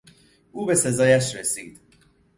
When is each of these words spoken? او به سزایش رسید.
او 0.51 0.65
به 0.65 0.75
سزایش 0.75 1.35
رسید. 1.35 1.79